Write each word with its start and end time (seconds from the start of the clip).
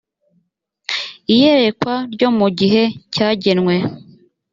iyerekwa 1.33 1.93
ryo 2.13 2.29
mu 2.37 2.47
gihe 2.59 2.83
cyagenwe 3.13 3.75